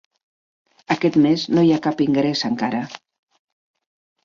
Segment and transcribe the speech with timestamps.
[0.95, 2.83] Aquest mes no hi ha cap ingrés encara.